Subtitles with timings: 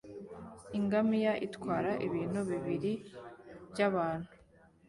[0.77, 2.93] ingamiya itwara ibintu bibiri
[3.71, 4.29] byabantu